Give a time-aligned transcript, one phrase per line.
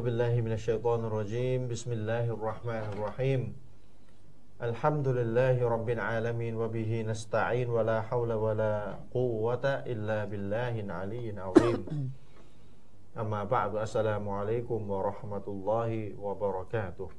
[0.00, 3.41] بالله من الشيطان الرجيم بسم الله الرحمن الرحيم
[4.61, 11.79] الحمد لله رب العالمين وبه نستعين ولا حول ولا قوة إلا بالله العلي العظيم
[13.17, 15.89] أما بعد السلام عليكم ورحمة الله
[16.21, 17.09] وبركاته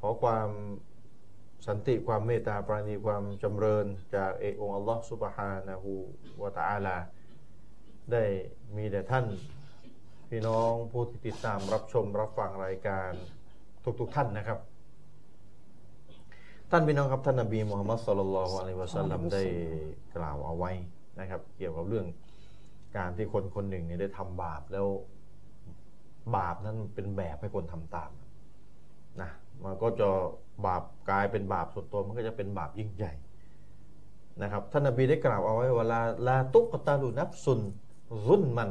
[0.00, 0.48] ขอความ
[1.66, 5.92] สันติความเมตตาปราณีความจำเริญจากเอกองค์อัลลอฮฺสุบฮานะฮู
[6.42, 6.96] วะตะอาลา
[8.12, 8.24] ได้
[8.76, 9.26] มีแด่ท่าน
[10.30, 13.10] พี่น้องผู้ที่ติดตามรับชมรับฟังรายการ
[14.00, 14.58] ทุกๆทท่านนะครับ
[16.70, 19.42] ท่านพี่น้องครับท่านนบีมุฮัมมัดสุลลัลอะลัยวะสัลลัมได้
[20.16, 20.72] กล่าวเอาไว้
[21.20, 22.06] นะครับ เกี่ยวกับเรื่อง
[22.96, 24.86] การที่คนคนหนึ่งเนี่ยได้ทำบาปแล้ว
[26.36, 28.10] บาปนั้นเป็นแบบให้คนทำตาม
[29.20, 29.30] นะ
[29.64, 30.08] มันก็จะ
[30.66, 33.12] บาปกลายเป็นบาปส่วนตัวมันก็จะเป็นบาปยิ่งใหญ่
[34.42, 37.60] นะครับท่านนบีได้กล่าวเอาไว้ว่าลาลาตุกตาลุนับสุน
[38.26, 38.70] รุนมัน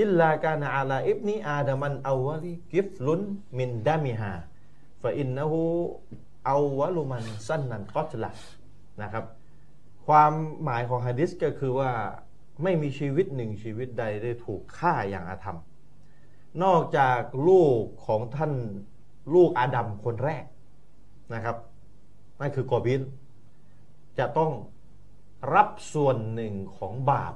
[0.00, 3.22] อิลลากานาอาลาอิบนีอาดามันอาวะลีกิฟลุน
[3.58, 4.32] มินดามิฮา
[5.02, 5.60] ฟะอินนะฮู
[6.50, 8.30] อาวะลุมันสั้นนันก็ละ
[9.02, 9.24] นะครับ
[10.06, 10.32] ความ
[10.64, 11.90] หมายของฮะดิษก็คือว่า
[12.62, 15.58] ไม่มีชีวิตหนึ่งชีวิตใดได้ถูกฆ่าอย่างอาธรรม
[16.62, 18.52] นอกจากลูกของท่าน
[19.34, 20.44] ลูกอาดัมคนแรก
[21.34, 21.56] นะครับ
[22.40, 23.02] นั่นคือกอบิน
[24.18, 24.52] จะต้อง
[25.54, 27.34] รับส่วนหนึ่งของบาป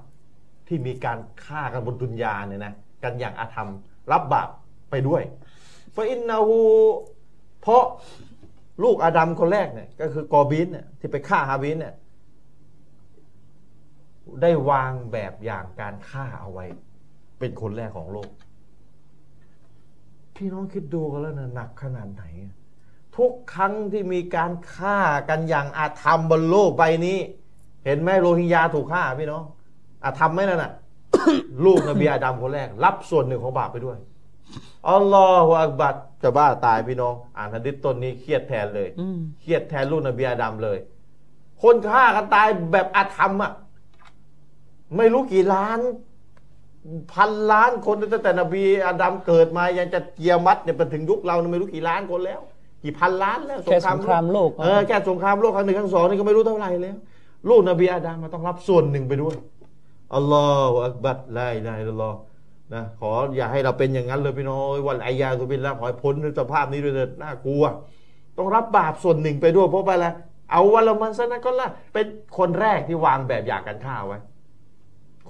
[0.68, 3.70] ที่มีการฆ่ากันบนดุนยาเนี่ยนะกันอย่างอาธรรม
[4.12, 4.48] รับบาป
[4.90, 5.22] ไปด้วย
[5.94, 6.60] ฟาอินนาหู
[7.60, 7.84] เพราะ
[8.82, 11.94] ลูกอาดัมคนแรกเนี่ยก็คือกอบินเนี่ยที่ไปฆ่าฮาบินเนี่ย
[14.42, 16.66] ได้วางแบบอย่างการฆ่าเอาไว้
[17.38, 18.30] เป็นคนแรกของโลก
[20.36, 22.24] พี่น้องคิดดูกันแล้วนะหนักขนาดไหน
[23.16, 27.18] ทุกครั้งที่มีการฆ่ากันอย่างอาธรรมบนโลกใบนี้
[27.84, 29.42] เห็นไหมโรฮิงญาถูกฆ่าพี่น้อง
[30.04, 30.72] อาธรรมไหมนั่นน่ะ
[31.64, 33.98] ลูกนบีอาดัมคนแรก รับส่วนหนึ่งของบาปไปด้วย
[34.88, 38.88] อัลลอฮฺอักบัดจะบ้าตายพี่น้อง อ่านฮะดิษต้นนี้เครียดแทนเลย
[39.40, 40.78] เครียดแทนลูกนบีอาดัมเลย
[41.62, 43.52] คนฆ่ากันตายแบบอาธรรมอะ
[44.96, 45.78] ไม่รู้กี่ล้าน
[47.12, 52.40] พันล้านคนตั้งแต่นบีอาดัมเกิดมายังจะเกียรมัดเนี่ยไปถึงยุคเราไม่รู้กี่ล้านคนแล้ว
[52.84, 53.58] กี่พันล้านแล้ว
[53.88, 56.96] สงครามโลกเออแค่สงครามโลกครั้งหนึ่งครั้งสองนี่ก็ไม่รู้เท่าไหร่แล้ว
[57.48, 59.36] ลูกนบีอาดัมมาต้องรับส่วนหนึ่งไปด้วย
[60.14, 62.14] อัลลอฮฺอักบัดไล่ไล่อัลลอฮ
[62.74, 67.64] นะขออย่าให้เราเป็นอย่างนั้นเลยพี่น้องวันอายาตุบินละขอให้พ้นสภาพนี้ด้วยเถิดน่ากลัว
[68.38, 70.08] ต้องรับบาปส่วนหนึ่งไปด้วยเพราะอะไร
[70.50, 72.06] เอาวันละมันซะนะก็ละเป็น
[72.38, 74.18] คนแรกที่วางแบบอย่างการฆ่าไว้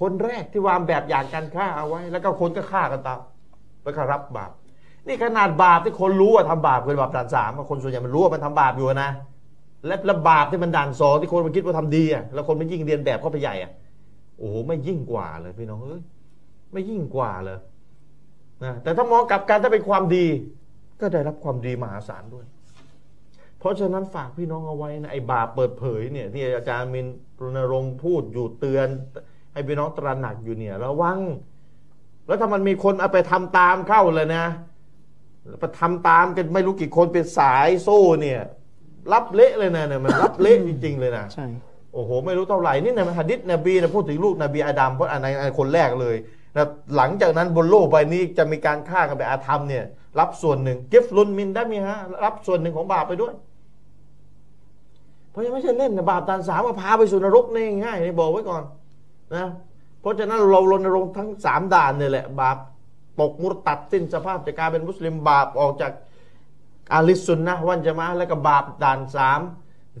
[0.01, 3.21] คนแรกที่วางแบบอย่างการฆ่าเอาไว้ แล้วก็คนก็ฆ่ากันตาม
[3.83, 4.51] แล้วก็รับบาป
[5.07, 9.11] นี่ขนาดบาปที่คนรู้ว่าทำบาปเป็นบาปด่านสามคนส่วนใหญ่มันรู้ว่ามันทำบาปอยู่นะ
[9.87, 13.71] และระบาปที่มันด่านสองที่คนมันคิดว่าทำดีอะแล้วคนมันยิ่งเรียนแบบเข้าไปใหญ่อะ
[14.39, 16.01] โอ้โหไม่ยิ่งกว่าเลยพี่น้องเอ้ย
[16.73, 17.59] ไม่ยิ่งกว่าเลย
[18.63, 20.25] นะแต่ถ้ามองกลับกันถ้าเป็นความดี
[21.01, 22.45] ก็ได้รับความดีมหาศาลด้วย
[23.59, 27.05] เพราะฉะนั้นฝากพี่น้องเอาไว้นะไอ้บาปเปิดเผยเนี่ยที่อาจารย์มิน
[27.41, 28.87] รณรงค์พูดอยู่เตือน
[29.53, 31.19] ให้พี่น้องตระหนักอยู่เนี่ยระวัง
[32.27, 34.45] แล้วถ้ามันมีคนเอาไปทำตามเข้าเลยนะ
[35.59, 38.41] ไปทำตามกันไม่รู้กี่คนเป็นสายโซ่เนี่ย
[39.13, 41.47] รับเละเลยนะเนี่ยมันรับเละจริงๆเลยนะใช่
[41.93, 46.15] โอ้โห ไม่รู้เท่าไหร่นี่ในฮะดิษนบีนะพูดถึงลูกนบีอาดัมเพราะอันในคนแรกเลย
[46.55, 49.83] นะหลังจากนั้นบนโลกใบนี้จะมีการฆ่ากันไปอาธรรมเนี่ย
[50.19, 53.33] รับส่วนหนึ่งกิฟลุนมินได้มีฮะรับส่วนหนึ่งของบาปไปด้วย
[55.31, 58.63] เพราะยังไม่ใช่เล่นนะบาปตานสามมาพาไปสู่นรกนี่ง่ายนี่บอกไว้ก่อน
[59.35, 59.45] นะ
[60.01, 62.57] เพราะฉะนั้นเรารณรงค์ทั้งสามด่านเนี่ยแหละ บาป
[63.19, 65.91] ตกมุตัดสิ้นสภาพจากการเป็นมุสลิมบาปออกจาก
[66.93, 69.39] อาลิสุนนะวันจะมาแล้วก็บาปด่านสาม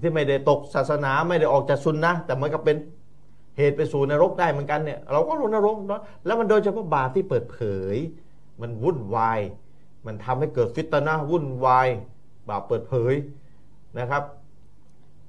[0.01, 2.77] ที่ไม่ได้ตกศาสนาไม่ได้ออกจากซุนนะแต่มันก็เป็น
[3.57, 7.59] เหตุไปสู่นรกได้เหมือนกันเนี่ยเราก็รณรงค์เนาะแล้วมันโดยเฉพาะบาปที่เปิดเผ
[7.93, 7.95] ย
[8.61, 9.39] มันวุ่นวาย
[10.05, 11.87] มันทำให้เกิดฟิตนะวุ่นวาย
[12.49, 13.13] บาปเปิดเผย
[13.99, 14.23] นะครับ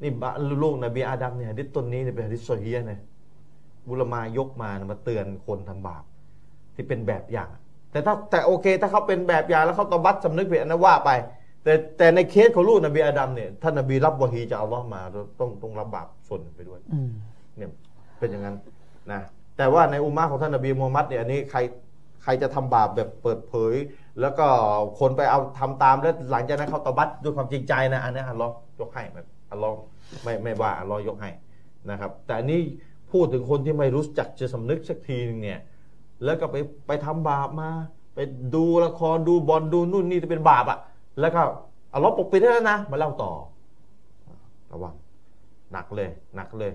[0.03, 0.11] นี่
[0.63, 3.01] ลูกนบีอาดัมเนี่ยดิษต้นนี้เนี่ยเป็นดิษโซเฮียเนี่ย
[3.89, 6.05] บุรมายกมามาเตือนคนทำบาป
[6.75, 7.49] ที่เป็นแบบอย่าง
[7.91, 11.11] แต่ถ้าแต่โอเค ถ้าเขาเป็นแบบอย่างแล้วเขาตบัดสำนึกผิดนะว่าไป
[11.65, 15.01] แต่แต่ในเคสของลูกนบีอาดัมเนี่ยท่านนบีรับวะฮีจะเอาล้อมา
[15.41, 16.81] ต้องต้องรับบาปส่วนไปด้วย
[17.57, 17.71] เนี่ย
[18.19, 18.57] เป็นอย่างนั้น
[19.13, 19.21] นะ
[19.59, 21.59] แต่ว่าในอุมาของท่านนบีมูฮัมมัดเนี่ยอันนี้ใคร
[22.23, 23.75] ใครจะทำบาปแบบเปิดเผย
[24.21, 24.47] แล้วก็
[25.01, 29.77] คนไปเอาทำตามแล้วหลังจากนั้นเขาตบัดด้วยความจริงใจนะอันนี้อัลลอฮ์ยกให้แบบอัลลอฮ์
[30.23, 31.31] ไม่ไม่ว่าอัลลอฮ์ยกให้
[31.91, 32.61] นะครับ แต่อันนี้
[33.13, 35.61] พูดถึงคนที่ไม่รู้จักจะสำนึกสักทีนึงเนี่ย
[36.25, 37.71] แล้วก็ไปไปทำบาปมา
[38.15, 38.19] ไป
[38.55, 40.79] ดูละครดูบอลดูนู่นนี่จะเป็นบาปอะ่ะ
[41.21, 41.43] แล้วก็
[41.91, 43.33] เอาลบปกปิดได้แล้วนะ มาเล่าต่อ
[44.73, 44.95] ระวัง
[45.73, 46.73] หนักเลยหนักเลย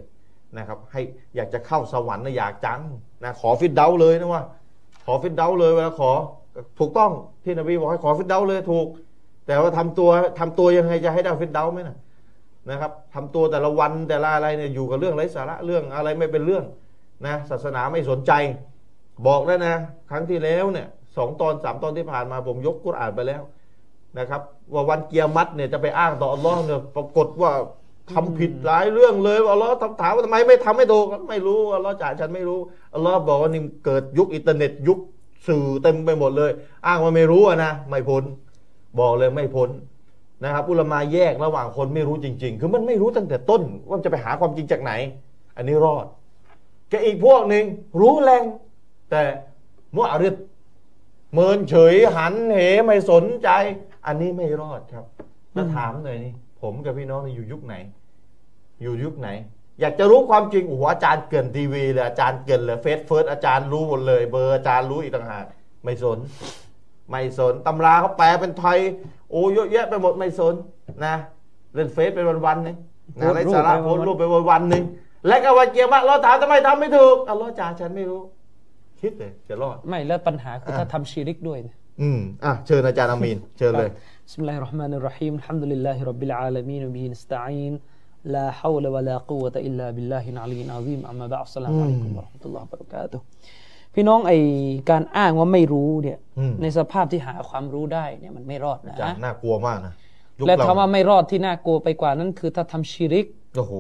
[0.58, 1.02] นะครับ ให้
[1.36, 2.80] อยากจะเข้าสวรรค์นะอยากจัง
[3.24, 4.44] นะขอฟิตเดาเลยนะว่า
[5.06, 6.12] ขอฟิตเดาเลยเวลาขอ
[6.80, 7.12] ถูกต้อง
[7.44, 8.88] ที่นบีบอกให้ขอฟิดเดาเลยถูก
[9.48, 10.10] แต่ว่าทำตัว
[10.40, 11.98] ทำตัวยังไงจะให้ได้ฟิดเดาไหมนะ
[12.70, 16.66] นะครับทำตัวแต่ละวันแต่ละอะไรเนี่ยอยู่กับเรื่องไร้สาระเรื่องอะไรไม่เป็นเรื่อง
[17.26, 18.32] นะศาสนาไม่สนใจ
[19.28, 19.76] บอกแล้วนะ
[20.10, 20.88] ครั้งที่แล้วเนี่ย
[21.18, 23.42] สองตอนสามตอนที่ผ่านมาผมยกกุรอานไปแล้ว
[24.20, 24.42] นะครับ
[24.74, 27.52] ว่าวันเกียรมัดเนี่ยจะไปอ้างต่ออัลลอฮ์เนี่ยปรากฏว่า
[28.12, 29.72] ทำผิดหลายเรื่องเลยอัลลอฮ์
[30.02, 32.60] ถามว่าทำไมไม่ทำให้ถูกไม่รู้อัลลอฮ์จ่ายฉันไม่รู้
[32.94, 35.00] อัลลอฮ์บอกว่านี่เกิดยุคอินเทอร์เน็ตยุค
[35.48, 36.52] สื่อเต็มไปหมดเลย
[36.88, 38.24] อ้างว่าไม่รู้นะไม่พ้น
[39.00, 39.70] บอกเลยไม่พ้น
[40.44, 44.92] นะครับอุลมาแยกระหว่างคนไม่รู้จริง ๆ คือมันไม่รู้ตั้งแต่ต้น ว่าจะไปหาความจริงจากไหน
[45.58, 46.06] อันนี้รอด
[46.90, 47.66] แกอีกพวกหนึ่ง
[48.02, 48.44] รู้แรง
[49.12, 49.24] แต่
[49.96, 50.36] มัวริด
[51.34, 53.50] เมินเฉยหันเหไม่สนใจ
[54.08, 55.06] อันนี้ไม่รอดครับ
[55.54, 57.76] แล้วถามหน่อยนี่ผมกับพี่น้องนี่อยู่ยุคไหน
[58.82, 59.30] อยู่ยุคไหน
[59.80, 65.46] อยากจะรู้ความจริงโอ้โหอาจารย์เกินทีวีเลยอาจารย์เกินเลยเฟซเฟิร์สอาจารย์รู้หมดเลย เบอร์อาจารย์รู้อีกต่างหาก
[65.84, 66.20] ไม่สน
[67.10, 68.80] ไม่สนตำราเขาแปลเป็นไทย
[69.32, 70.54] โอ้เยอะแยะไปหมดไม่สน
[71.06, 71.16] นะ
[71.74, 72.78] เล่นเฟซไปวันๆนึง
[73.20, 74.84] นะไรสาระโพสต์รูปไปวันๆนึง
[75.28, 78.22] และก็วันเกียร์มาเราถามทำไมทำไม่ถูกอัลลอฮ์จ่าฉันไม่รู้
[79.02, 83.92] คิดเลยจะรอด ไม่แล้วปัญหาคือถ้าทำชีริกด้วยเนี่ย อืมอะเชิญอาจารย์อามีนเชิญเลย
[84.28, 87.74] بسم الله الرحمن الرحيم الحمد لله رب العالمين وبه نستعين
[88.36, 93.20] لا حول ولا قوة إلا بالله العلي العظيم أما بعد السلام عليكم ورحمة الله وبركاته
[93.94, 94.34] พี่น้องไอ
[94.90, 96.18] การอ้างว่าไม่รู้เนี่ย
[96.62, 99.94] ในสภาพที่หาความรู้ได้เนี่ยมันไม่รอดนะน่ากลัวมากนะ
[100.48, 103.26] และเราคำว่าไม่รอดที่น่ากลัวไปกว่านั้นคือถ้าทำชิริก
[103.58, 103.74] โอ้โห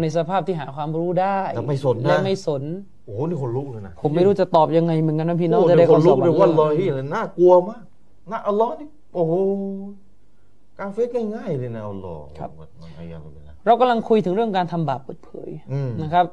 [0.00, 2.62] ในสภาพที่หาความรู้ได้แล้วไม่สนนะและไม่สน
[3.06, 7.82] โอ้โหนี่คนลุกเลยนะผมไม่รู้จะตอบยังไงเหมือนกันนะพี่น้องโอ้จะเดี๋ได้ยวคนข้อสลุอกบเดี๋ยวว่าลอยเลยน่ากลัวมาก
[8.30, 9.32] น่าอัลลอฮ์นี่โอ้โห
[10.78, 16.26] การเฟซง่ายๆเลยนะอัลลอฮ์ครับมันอายาเลยนะเรากำลังคุยถึงเรื่องการทำบาปเปิดเผยอืมนะครับ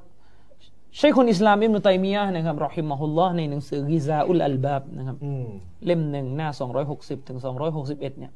[0.97, 5.47] ใช่คนอิสลามอิบนุตัยมียะห์นะครับรอฮิมะฮุลลอฮ์ในหนังสือกิซาอุลอัลบาบนะครับอืม
[5.85, 6.49] เล่มหนึ่งหน้า
[6.89, 7.39] 260ถึง
[7.73, 8.31] 261เนี่ย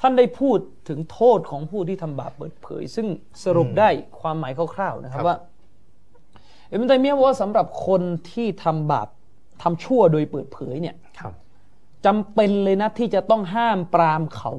[0.00, 0.58] ท่านได้พูด
[0.88, 3.06] ถึงโทษของผู้ที่ทำบาปเปิดเผย ซึ่ง
[3.44, 3.88] สรุปได้
[4.20, 5.36] ความหมายคร่าวๆนะครับว่า
[6.70, 9.08] อิบนุตัยมียะห์บอกว่าสำหรับคนที่ทำบาป
[9.62, 11.32] ทำชั่วโดยเปิดเผยเนี่ยครับ
[12.06, 14.52] จำเป็นเลยนะที่จะต้องห้ามปรามเขา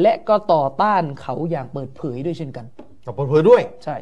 [0.00, 2.66] และก็ต่อต้านเขาอย่างเปิดเผยด้วยเช่นกัน
[3.06, 3.96] กับเปิดเผยด้วย ใช่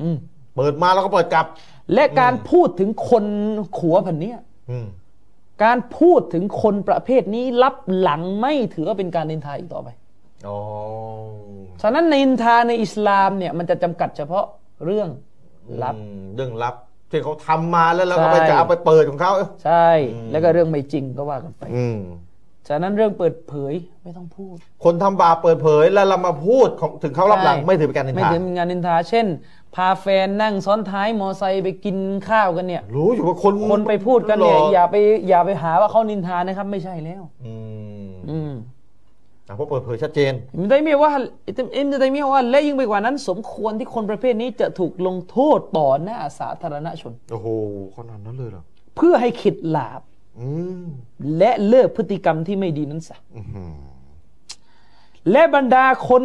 [0.00, 0.16] อืม
[0.56, 1.46] เปิดมาแล้วก็เปิดกลับ
[1.94, 3.24] และการพูดถึงคน
[3.78, 4.38] ขัวพันเนี้ย
[4.70, 4.86] อืม
[5.62, 9.88] การพูดถึงคนประเภทนี้รับหลังไม่ถือว่าเป็นการนินทาอีกต่อไป
[10.46, 10.58] อ๋อ
[11.82, 14.44] ฉะนั้นนินทาในอิสลามเนี่ยมันจะจำกัดเฉพาะ
[14.84, 15.08] เรื่อง
[15.82, 16.74] ลับอืมเรื่องลับ
[17.10, 19.32] ที่เขาทำมาแล้วเราก็ใช่ไปจะเอาไปเปิดของเขา
[19.64, 19.88] ใช่
[20.32, 21.98] แล้วก็เรื่องไม่จริงก็ว่ากันไปอืม
[22.68, 29.26] ฉะนั้นเรื่องเปิดเผยไม่ต้องพูด คนทำบาปเปิดเผยแล้วเรามาพูดของถึงเขารับหลังใช่ไม่ถือเป็นการนินไม่ทาถือเป็นงานนินทา เช่น
[29.74, 31.96] พาแฟนนั่งซ้อนท้ายมอไซค์ไปกิน
[32.28, 34.96] ข้าวกันเนี่ย รู้อยู่ว่าคนคนไปพูดกันเนี่ยหลอย่าไป
[35.28, 37.54] อย่าไปหาว่าเขานินทานะครับ ไม่ใช่แล้ว อื
[38.06, 38.52] มอืม
[39.48, 41.10] อะเพราะเปิดเผยชัดเจนอิมตัยมียะห์ว่า
[41.78, 47.48] อิมตัยมียะห์ว่า และยิ่งไปกว่านั้น สมควรที่คนประเภทนี้จะถูกลงโทษต่อหน้าสาธารณชน โอ้โห
[47.96, 48.62] ขนาดนั้นเลยเหรอ
[48.96, 50.00] เพื่อให้ขิดหลาบ
[50.38, 50.48] อื
[50.82, 50.84] ม
[51.38, 53.72] และเลิกพฤติกรรมที่ไม่ดีนั้นซะอื้อหือ
[55.30, 56.22] และบรรดาคน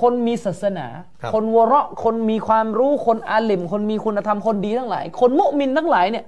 [0.00, 0.86] คนมีศาสนา
[1.22, 6.24] ครับคนวะเราะห์คนมีความรู้คนอาลิม คนมีคุณธรรมคนดีทั้งหลาย คนมุมินทั้งหลายเนี่ย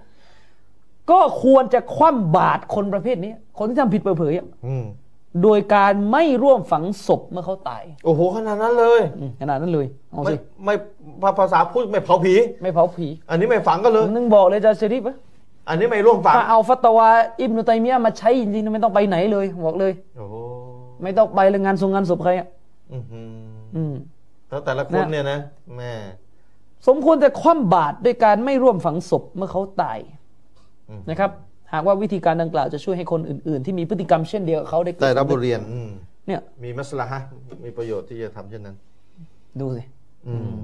[1.11, 4.85] ก็ควรจะคว่ำบาตรคนประเภทนี้ คนที่ทำผิดเปิดเผยอะอืม
[5.43, 10.75] โดยการไม่ร่วมฝังศพเมื่อเขาตาย โอ้โหขนาดนั้นเลยอืมขนาดนั้นเลยเอาไม่สิไม่
[11.39, 15.17] ภาษาพูดไม่เผาผี ไม่เผาผี อันนี้ไม่ฝังก็เลผยมนึงบอกเลยจะชริฟอะ
[15.69, 17.09] อันนี้ไม่ร่วมฝังถ้าเอาฟัตวา
[17.41, 20.35] อิบนุตัยมียะห์มาใช้จริงๆไม่ต้องไปไหนเลยบอกเลยโอ้โห
[21.03, 22.49] ไม่ต้องไปเลยงานทรงงานศพใครอะ
[22.93, 23.56] อื้อหืออืม
[24.49, 25.39] แล้วแต่ละคนนะเนี่ยนะ
[25.77, 25.93] แม่
[26.87, 29.99] สมควรจะคว่ำบาตรด้วยการไม่ร่วมฝังศพเมื่อเขาตาย
[30.89, 31.31] อืมนะครับ
[31.73, 35.91] หากว่าวิธีการดังกล่าวจะช่วยให้คนอื่น ๆ ที่มีพฤติกรรมเช่นเดียวกับเขาได้เกิได้ดรับบทเรียนอืม
[36.27, 37.27] เนี่ย มีมัสลาฮะห์
[37.65, 38.77] มีประโยชน์ที่จะทำเช่นนั้น
[39.61, 39.83] ดูสิ
[40.29, 40.57] อืม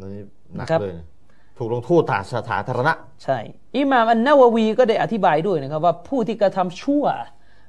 [0.00, 0.22] อันนี้
[0.56, 1.06] หนักนะครับเลยนะ
[1.58, 2.92] ถูกลงโทษทางสาธารณะ
[3.24, 3.38] ใช่
[3.76, 7.04] อิหม่ามอันนาววีก็ได้อธิบายด้วยนะครับ ว่าผู้ที่กระทำชั่ว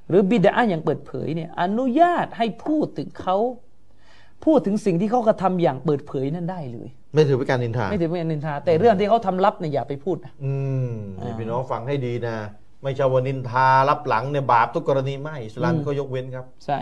[0.09, 3.37] หรือบิดาอย่างเปิดเผยเนี่ย อนุญาตให้พูดถึงเขา
[4.45, 10.53] พูดถึงสิ่งที่เขากระทำอย่างเปิดเผยนั่นได้เลย ไม่ถือเป็นการนินทาไม่ถือเป็นการนินทา แต่เรื่องที่เขาทำลับเนี่ยอย่าไปพูดนะอื
[10.89, 10.91] ม
[11.23, 12.35] นี่อ่าพี่น้องฟังให้ดีนะ
[12.83, 16.79] ไม่ใช่ว่านินทารับหลังเนี่ยบาปทุกกรณีไม่อิสลามก็ยกเว้นครับ ใช่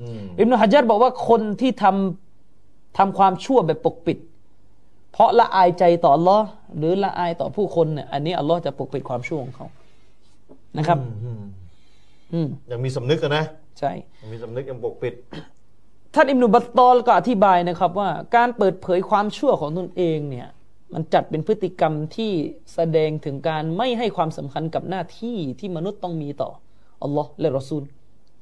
[0.00, 4.18] อืมอิบนุฮัจญาร์บอกว่าคนที่ทำทำความชั่วแบบปกปิด
[5.12, 9.66] เพราะละอายใจต่ออัลลอฮ์หรือละอายต่อผู้คนเนี่ยอันนี้อัลลอฮ์จะปกปิดความชั่วของเขา
[10.76, 11.40] นะครับอืม
[12.32, 13.44] อืมยังมีสำนึกอะนะ
[13.78, 15.14] ใช่ยังมีสำนึกยังปกปิด
[16.14, 20.48] ท่านอิบนุบัตตอลก็อธิบายนะครับว่าการเปิดเผยความชั่วของตนเองเนี่ย
[20.92, 22.32] มันจัดเป็นพฤติกรรมที่
[22.74, 26.50] แสดงถึงการไม่ให้ความสำคัญกับหน้าที่ที่มนุษย์ต้องมีต่อ
[27.02, 27.82] อัลลอฮ์และรอซูล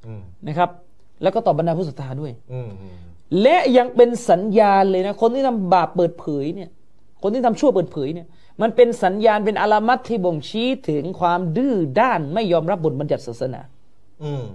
[0.05, 0.69] อืมนะครับ
[1.21, 2.95] แล้วก็ต่อบรรดาผู้ศรัทธาด้วยอืมอืม
[3.41, 6.69] และยังเป็นสัญญาณเลยนะ คนที่ทำบาปเปิดเผยเนี่ย
[7.23, 8.27] คนที่ทำชั่วเปิดเผยเนี่ย
[8.61, 13.61] มันเป็นสัญญาณเป็นอาลามัตที่บ่งชี้ถึงความดื้อด้านไม่ยอมรับบทบัญญัติศาสนา
[14.23, 14.45] อืม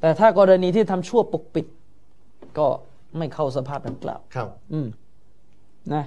[0.00, 1.66] แต่ถ้ากรณีที่ทำชั่วปกปิด
[2.58, 2.66] ก็
[3.18, 4.88] ไม่เข้าสภาพดังกล่าว ครับ อืม
[5.94, 6.04] นะ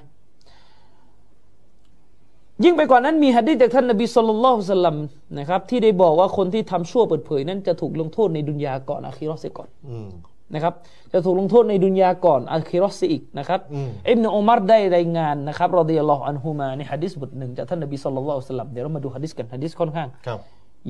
[2.64, 4.98] ยิ่งไปกว่านั้นมีหะดีษจากท่านนบีสุลต่านละสัลลัม
[5.40, 10.10] นะครับ ที่ได้บอกว่าคนที่ทำชั่วเปิดเผย นั้นจะถูกลงโทษในดุนยาก่อนอาคีรอสเสียก่อนอืม
[10.54, 10.74] นะครับ
[11.14, 20.40] จะถูกลงโทษในดุนยาก่อนอาคีรอสเสียอีกนะครับอืมอิบนุอุมัรได้รายงานนะครับรอดิยัลลอฮุอันฮุมาในหะดีษบทหนึ่งจากท่านนบีสุลต่านละสัลลัมเดี๋ยวเรามาดูหะดีษกันหะดีษค่อนข้างครับ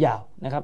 [0.03, 0.63] ยาวนะครับ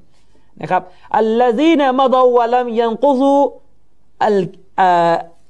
[0.61, 0.81] นะครับ
[1.17, 3.35] อัลลซีนมาดาวะลัมยันกุซู
[4.25, 4.37] อัล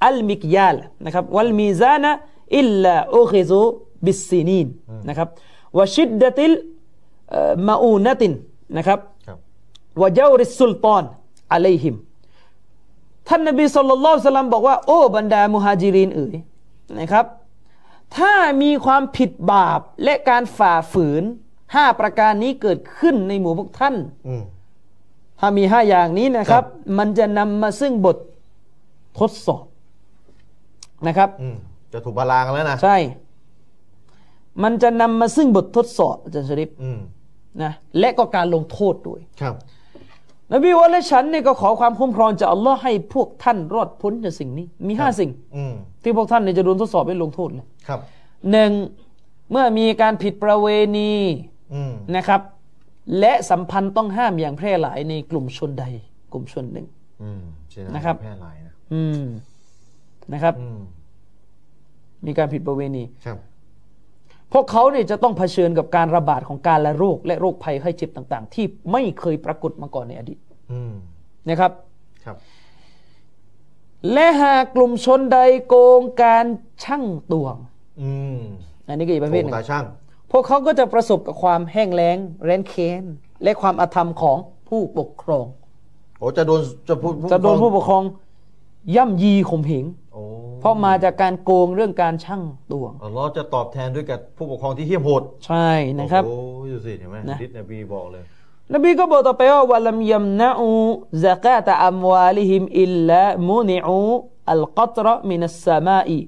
[0.05, 2.11] อัลมิกยาลนะครับวัลมีซานะ
[2.57, 3.61] อิลลาอุคิซู
[4.05, 4.67] บิสซีนีน
[5.09, 5.27] นะครับ
[5.77, 6.53] วชิดดติล
[7.67, 8.33] มาอูนติน
[8.77, 8.99] นะครับ
[10.01, 11.03] วะเจ้าริสุลตอน
[11.53, 11.95] อะลัยฮิม
[13.27, 16.35] ท่านนบีสุลต่านสลัมบอกว่า โอ้บรรดามุฮาจิรินเอ๋ย
[16.99, 17.25] นะครับ
[18.17, 21.23] ถ้ามีความผิดบาปและการฝ่าฝืน
[21.75, 23.95] ห้าประการนี้เกิดขึ้นในหมู่พวกท่าน
[25.41, 28.17] ถ้ามีห้าอย่างนี้นะครับครับ มันจะนำมาซึ่งบท
[29.19, 29.65] ทดสอบ
[31.07, 31.55] นะครับอืม
[31.93, 32.97] จะถูกบาลางแล้วนะ ใช่
[34.63, 36.99] มันจะนำมาซึ่งบททดสอบอาจารย์ชริปอืม
[37.63, 39.55] นะและก็การลงโทษด้วยครับ
[40.51, 47.99] นบีว่าและฉันเนี่ยก็ขอความคุ้มครองจากอัลลอฮ์ให้พวกท่านรอดพ้นจากสิ่งนี้ มีห้าสิ่งอืมที่พวกท่านเนี่ยจะโดนทดสอบให้ลงโทษเลยครับ
[48.51, 48.71] หนึ่ง
[49.51, 50.67] เมื่อมีการผิดประเว
[50.97, 51.11] ณี
[51.73, 52.41] อืมนะครับ
[53.19, 55.85] และสัมพันธ์ต้องห้ามอย่างแพร่หลายในกลุ่มชนใด
[56.33, 56.87] กลุ่มชนหนึ่ง
[57.23, 59.23] อืมใช่นะครับแพร่หลายนะอืม
[60.33, 60.79] นะครับอืม
[62.25, 63.37] มีการผิดประเวณีครับ
[64.53, 70.39] พวกเขาเนี่ยจะต้องเผชิญกับการระบาดของการละโรค และโรคภัยไข้เจ็บต่าง ๆ ที่ไม่เคยปรากฏมาก่อนในอดีต
[70.71, 70.93] อืม
[71.49, 71.71] นะครับ
[72.25, 72.37] ครับ
[74.13, 76.45] และหากกลุ่มชนใดโกงการ
[76.83, 77.55] ช่างตวง
[78.01, 78.41] อืม
[78.87, 79.85] อันนี้ก็อีกประเภทหโกนึ่งงตาช่าง
[80.31, 83.03] พวกเขาก็จะประสบกับความแห้งแล้งแร้นเค้น
[83.43, 84.37] และความอาธรรมของ
[84.69, 85.45] ผู้ปกครอง
[86.19, 88.03] โอ้จะโดนจะพูดจะโดนผู้ปกครอง
[88.95, 90.21] ย่ำยีข่มเหงโอ้
[90.61, 95.69] เพราะมาจากการโกงเรื่องการช่างตวงอัลลอฮ์จะตอบแทนด้วยกับผู้ปกครองที่เหี้ยมโหด ใช่
[95.99, 98.23] นะครับ โอ้ยดูสิเห็นไหมนะดิษนบีบอกเลย
[98.73, 100.67] นบีก็บอกต่อไปว่าวะลัมยัมนะอู
[101.25, 103.99] ซะกาตะอัมวาลิฮิมอิลลามุนิอู
[104.51, 106.19] อัลกัตระมินัสสมาอี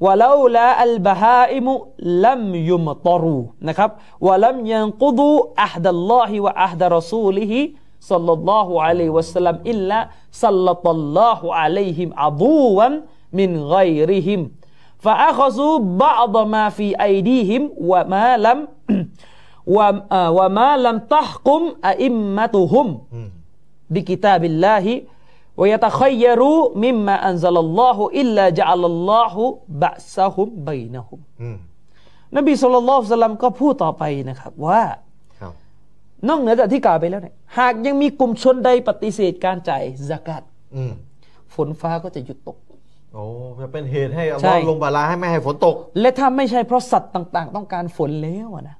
[0.00, 3.90] ولولا البهائم لم يمطروا نكب
[4.20, 12.88] ولم ينقضوا عهد الله وعهد رسوله صلى الله عليه وسلم إلا سلط الله عليهم عدوا
[13.32, 14.50] من غيرهم.
[14.98, 18.68] فأخذوا بعض ما في أيديهم وما لم
[20.12, 22.98] آه، وما لم تحكم أئمتهم
[23.90, 25.02] بكتاب الله
[25.60, 29.44] วยตะคอยยรู้มิมมาอันซัลลอฮุอิลลาจัลลอฮุ
[29.82, 31.20] บะซะฮุมบัยนะฮุม
[32.36, 34.82] นบีสุลต่านสลัมก็พูดต่อไปนะครับว่า
[36.28, 40.42] นอกเหนือจากที่กล่าวไปแล้วเนี่ยหากยังมีกลุ่มชนใดปฏิเสธการจ่ายสกัด
[41.54, 42.56] ฝนฟ้าก็จะหยุดตก
[43.14, 43.22] โอ้
[43.60, 48.76] จะเป็นเหตุให้อลลอฮ์ลงบาลาให้ไม่ให้ฝนตก และถ้าไม่ใช่เพราะสัตว์ต่าง ๆ ต้องการฝนแล้วนะ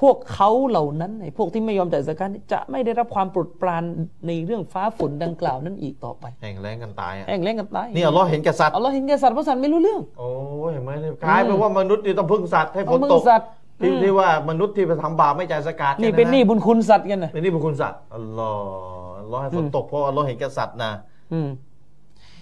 [0.00, 3.82] พวกเขาเหล่านั้นไอ้พวกที่ไม่ยอมจ่ายสกาดนี่จะไม่ได้รับความโปรดปราน
[4.26, 10.28] ในเรื่องฟ้าฝนดังกล่าวนั้นอีกต่อไปแห่งแรงกันตายอะแห้งแล้งกันตายนี่อัลลอฮ์เห็นแก่สัตว์อัลลอฮ์เห็นแก่สัตว์เพราะสัตว์ไม่รู้เรื่อง โอ้
[10.68, 13.48] ยเห็นไหมเนี่ยกลายเป็นว่ามนุษย์นี่ต้องพึ่งสัตว์ให้ฝนต้องพึ่ตงกสัตว์
[13.80, 20.92] ที่อืมที่ว่ามนุษย์ที่ไปทำบาปไม่จ่ายสกาดนี่เป็นหนี้บุญคุณสัตว์กันนะเป็นหนี่บุญคุณสัตว์อัลลอฮ์อัลลอฮ์ให้ฝนตกเพราะอัลลอฮ์เห็นแก่สัตว์นะ
[21.32, 21.48] อืม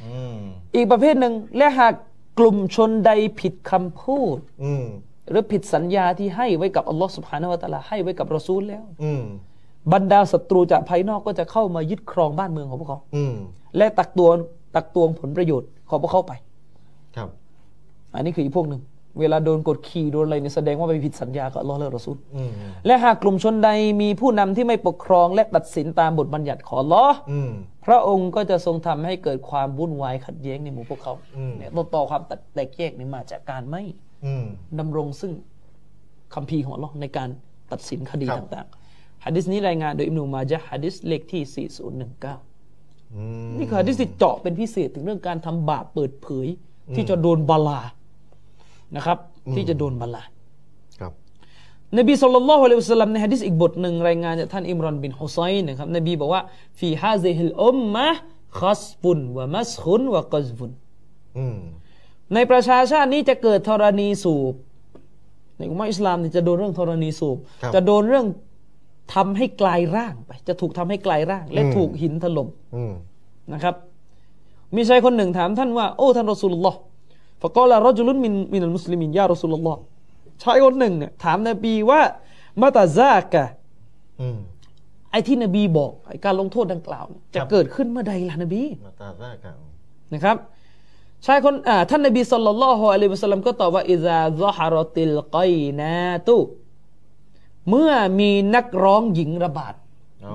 [0.05, 0.39] อืม
[0.75, 1.95] อีกประเภทหนึ่งและหาก
[2.39, 3.11] กลุ่มชนใด
[3.41, 4.87] ผิดคำพูดอืม
[5.31, 9.25] หรือผิดสัญญาที่ให้ไว้กับอัลลอฮ์สุบฮานาวะตะอาลาให้ไว้กับรอซูลแล้วอืม
[9.93, 13.35] บรรดาศัตรูจากภายนอกก็จะเข้ามายึดครองบ้านเมืองของพวกเขาอืม
[13.77, 14.37] และตักตวง
[14.77, 16.33] ตักตวงผลประโยชน์ของพวกเขาไป
[17.17, 17.29] ครับ
[18.15, 18.83] อันนี้คืออีกพวกหนึ่ง
[19.21, 22.51] เวลาโดนกดขี่โดนอะไรเนี่ยแสดงว่าไปผิดสัญญากับอัลลอฮ์และรอซูลอืม
[22.87, 23.71] และหากกลุ่มชนใด
[24.03, 27.51] มีผู้นำที่ไม่ปกครองและตัดสินตามบทบัญญัติของอัลลอฮ์อืม
[27.87, 32.23] พระองค์ก็จะทรงทำให้เกิดความวุ่นวายขัดแย้งในหมู่พวกเขาอืมเนี่ยต้นต่อความ
[32.55, 34.06] แตกแยกนี่มาจากการไม่อืม
[34.79, 35.33] ดำรงซึ่ง
[36.35, 37.29] คัมภีร์ของอัลลอฮ์ในการ
[37.73, 38.67] ตัดสินคดีครับต่าง
[39.25, 46.47] ฮะดิษนี้รายงานโดยอิบนุมาจะฮ์ฮะดิษเลขที่ 4019อืมนี่คือฮะดิษที่เจาะเป็นพิเศษถึงเรื่องการทำบาปเปิดเผย
[46.97, 47.81] ที่จะโดนบาลา
[48.97, 49.19] นะครับ
[49.55, 50.23] ที่จะโดนบาลา
[51.01, 51.13] ครับ
[51.99, 56.43] นบีสุลต่านละฮ์อะลัยฮิวะสัลลัมในฮะดิษอีกบทหนึ่งรายงานจากท่านอิมรอนบินฮุไซน์นะครับ นบีบอกว่า
[56.79, 58.09] ฟีฮาซิฮิลอุมมะ
[58.61, 60.71] คัสฟุนวะมัสขุนวะกัซฟุน
[61.39, 61.59] อืม
[62.35, 64.55] ในประชาชาตินี้จะเกิดธรณีสูบ
[65.59, 68.27] ในอุมมะอิสลามเนี่ยจะโดนเรื่องธรณีสูบครับจะโดนเรื่อง
[69.15, 72.93] ทำให้กลายร่างไป จะถูกทำให้กลายร่าง และอืมถูกหินถล่มอืม
[73.53, 73.75] นะครับ
[74.77, 76.79] มีชายคนหนึ่งถามท่านว่าโอ้ท่านรอสูลุลลอฮ์
[77.43, 79.81] فقال رجل من من المسلمين يا رسول الله
[80.43, 82.01] ชายคนหนึ่งเนี่ยถามนบีว่า
[82.61, 83.45] متى ذاك
[84.21, 84.39] อืม
[85.11, 89.57] ไอ้ที่นบีบอกไอ้การลงโทษดังกล่าวเนี่ยจะครับเกิดขึ้นเมื่อใดล่ะนบีมาตาแรกกัน
[90.15, 90.37] นะครับ
[91.25, 96.37] ชายคนอ่าท่านนบีสัลลัลลอฮุอะลัยฮิวะสัลลัมก็ตอบว่าإذا ظهرت القينات
[97.71, 99.75] เมื่อมีนักร้องหญิงระบาด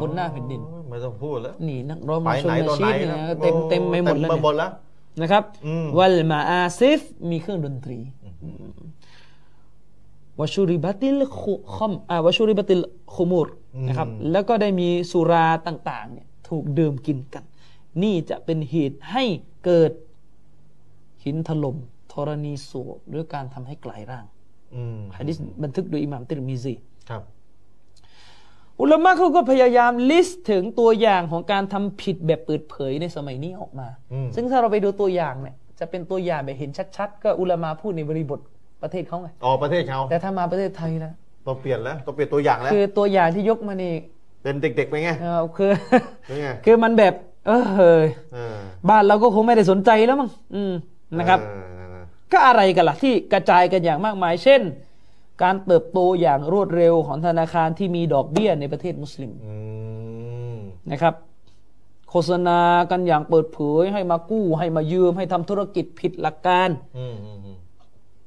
[0.01, 4.71] บนหน้าแผ่นดินไม่ต้องพูดแล้วนี่นักร้องไปมาชไหนนตอมานชีไหนดเนี่ยนะเต็มเต็มไปหมดแล้วเต็มไปหมดเนี่ยแล้ว
[5.21, 7.99] นะครับอืมวัลมาอาซิฟมีเครื่องดนตรี
[10.39, 12.85] วชูริบัติลคุคอมอ่าวชูริบัติล
[13.15, 13.47] คุมูร
[13.87, 17.43] นะครับ แล้วก็ได้มีสุราต่าง ๆ เนี่ย ถูกดื่มกินกัน
[18.03, 19.23] นี่จะเป็นเหตุให้
[19.65, 19.91] เกิด
[21.23, 21.77] หินถล่ม
[22.13, 24.25] ธรณีสูบหรือการทำให้กลายร่าง
[24.75, 26.73] อืมฮะดิษบันทึกโดยอิหม่ามติรมิซี
[27.09, 27.21] ครับ
[28.81, 38.39] อุลามะเขาก็พยายามลิสต์ถึงตัวอย่างของการทำผิดแบบเปิดเผยในสมัยนี้ออกมาอืมซึ่งถ้าเราไปดูตัวอย่างเนี่ย จะเป็นตัวอย่างแบบเห็นชัดๆ ก็อุลามะพูดในบริบท
[38.81, 41.13] ประเทศเขาไงออกประเทศเขา แต่ถ้ามาประเทศไทยนะ
[41.47, 43.93] ต้องเปลี่ยนแล้วต้องเปลี่ยนตัวอย่างแล้ว คือตัวอย่างที่ยกมานี่
[44.43, 45.71] เป็นเด็กๆไปไงเออคือ
[46.27, 47.13] เป็นไงคือมันแบบ
[47.47, 48.55] เออเฮ้ยเออ
[48.89, 50.73] บ้านเราก็คงไม่ได้สนใจแล้วมั้งอืม
[51.19, 51.49] นะครับเอ
[51.95, 51.97] อ
[52.31, 54.61] ก็อะไรกันล่ะที่กระจายกันอย่างมากมาย เช่น
[55.43, 59.55] การเติบโตอย่างรวดเร็วของธนาคารที่มีดอกเบี้ยในประเทศมุสลิมอื
[60.55, 60.57] ม
[60.91, 61.15] นะครับ
[62.09, 62.59] โฆษณา
[62.91, 67.57] กันอย่างเปิดเผยให้มากู้ให้มายืมให้ทำธุรกิจผิดหลักการอืมอืมอืม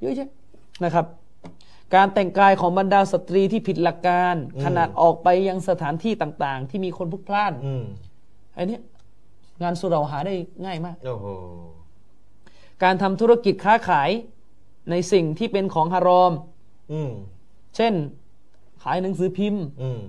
[0.01, 0.31] เยอะแยะ
[0.85, 1.07] นะครับ
[1.95, 7.85] การแต่งกายของบรรดาสตรีที่ผิดหลักการ ขนาดออกไปยังสถานที่ต่าง ๆ ที่มีคนพลุกพล่านอืม
[8.57, 8.81] อันเนี้ย
[9.63, 11.27] งานสุเหราหาได้ง่ายมากโอ้โห
[12.83, 14.11] การทำธุรกิจค้าขาย
[14.91, 16.33] ในสิ่งที่เป็นของฮารอม
[16.93, 17.13] อืม
[17.77, 17.95] เช่น
[18.83, 20.01] ขายหนังสือพิมพ์ อืม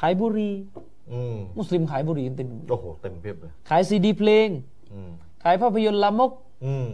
[0.00, 0.54] ขายบุหรี่
[1.12, 4.48] อืมมุสลิมขายบุหรี่กันเต็มโอ้โหเต็มเพียบเลยขายซีดีเพลง
[4.92, 5.10] อืม
[5.44, 6.32] ขายภาพยนตร์ลามก
[6.66, 6.88] อืม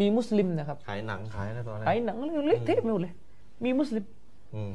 [0.00, 3.14] มีมุสลิมนะครับ ขายหนังขายอะไรตอนนั้นขายหนังเละเทะไปหมดเลย
[3.64, 4.04] มีมุสลิม
[4.54, 4.72] อืม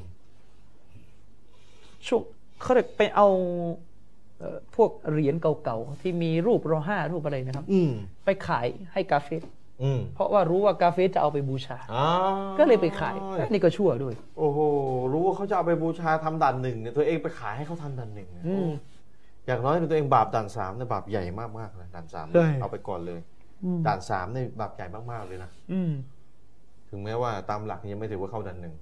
[2.07, 2.21] ช่วง
[2.61, 3.84] เขาเรียกไปเอาเอ่อ
[4.75, 7.91] พวกเหรียญเก่าๆ ที่มีรูปรอห้ารูปอะไรนะครับ อืม
[8.25, 9.43] ไปขายให้กาเฟส
[9.83, 12.07] อืมเพราะว่ารู้ว่ากาเฟสจะเอาไปบูชาอ่า
[12.59, 13.15] ก็เลยไปขาย
[13.51, 14.59] นี่ก็ชั่วด้วย โอ้โห
[15.13, 18.69] รู้ว่าเขาจะเอาไปบูชาทำด่านหนึ่งเนี่ยตัวเองไปขายให้เขาทำด่านหนึ่งเนี่ยอืม
[19.45, 21.23] อย่างน้อยตัวเองบาปด่านสามเนี่ยบาปใหญ่
[21.59, 23.19] มากๆเลยด่านสามใช่เอาไปก่อนเลย
[23.63, 25.91] อืมด่านสามเนี่ยบาปใหญ่มากๆเลยนะอืม
[26.89, 28.73] ถึงแม้ว่าตามหลักยังไม่ถือว่าเข้าด่านหนึ่ง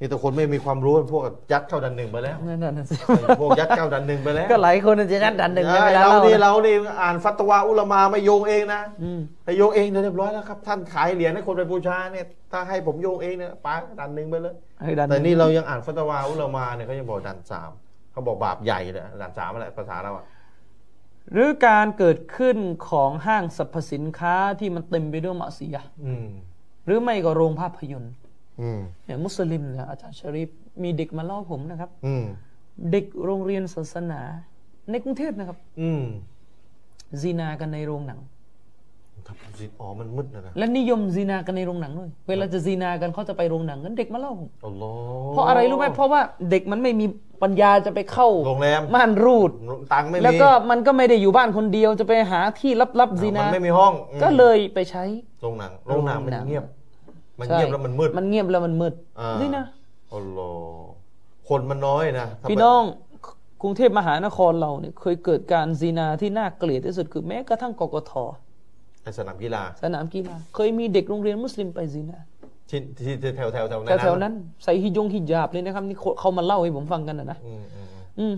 [0.00, 2.94] นี่แต่คนไม่มีความรู้พวกยัดเข้าด่านหนึ่งไปแล้วนั่นน่ะสิ
[3.40, 17.70] พวกยัดเข้าด่านหนึ่งไปแล้วก็หลายคนจะยัดดันหนึ่งใช่เวลาเราเล่านี่นะเรานี่อ่านฟัตวาอุลามาไม่โยงเองนะอืมถ้าโยงเองเดี๋ยวเรียบร้อยแล้วครับ ท่านขายเหรียญให้คนไปบูชาเนี่ยถ้าให้ผมโยงเองเนี่ยปาด่านหนึ่งไปเลยให้ดันหแต่งนี่เรายังอ่านฟัตวาอุลามาเนี่ยเขายังบอกด่านสาม
[18.12, 20.24] เขาบอกบาปใหญ่เลยด่านสามอะไรภาษาเราอะ
[21.32, 22.56] หรือการเกิดขึ้น
[22.88, 26.26] ของห้างสรรพสินค้าที่มันเต็มไปด้วยมะซียะห์อืม
[26.86, 28.23] หรือไม่ก็โรงภาพยนตร์อืม
[29.04, 30.50] เนี่ยมุสลิมเนี่ยอาจารย์ชริฟ
[30.82, 32.24] มีเด็กมาเล่าผมนะครับ อืม
[32.90, 34.20] เด็กโรงเรียนศาสนา
[34.90, 36.04] ในกรุงเทพนะครับ อืม
[37.22, 38.20] ซีนากันในโรงหนัง
[39.28, 47.06] ทำสิอ๋อมันมืดนะนะและนิยมซีนากันในโรงหนังด้วย เวลาจะซีนากันเขาจะไปโรงหนังกันเด็กมาเล่าผมอัลลอฮ์เพราะอะไรรู้ไหมเพราะว่าเด็กมันไม่มี
[47.42, 49.50] ปัญญาจะไปเข้าโรงแรมม่านรูด
[49.92, 55.04] ตังค์ไม่มีแล้วก็มันก็ไม่ได้อยู่บ้านคนเดียวจะไปหาที่ลับๆซีมันานไม่มีห้องอืมก็เลยไปใช้
[55.42, 56.64] โรงหนังโรงหนังมันโรงหนังเงียบ
[57.38, 59.64] มันใช่เงียบแล้วมันมืด มันเงียบแล้วมันมืดอ่านี่นะ
[60.14, 60.88] อัลลอฮ์
[61.48, 62.82] คนมันน้อยนะถ้าพี่ไปน้อง
[63.62, 68.12] กรุงเทพมหานครเราเนี่ยเคยเกิดการซีนาที่น่าเกลียดที่สุดคือแม้กระทั่งกกท
[69.02, 72.18] ไอสนามกีฬา สนามกีฬา เคยมีเด็กโรงเรียนมุสลิมไปซีนา
[72.70, 74.32] ที่ที่ที่แถวแถวแถวแถวๆนั้น
[74.64, 78.32] ใส่ฮิจงฮิญาบเลยนะครับนี่เขาเขามาเล่าให้ผมฟังกันนะนะอืมอืมอืม